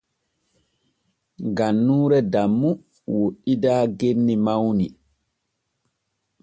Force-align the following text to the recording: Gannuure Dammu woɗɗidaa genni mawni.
Gannuure 1.57 2.19
Dammu 2.33 2.69
woɗɗidaa 3.15 3.83
genni 3.99 4.33
mawni. 4.45 4.85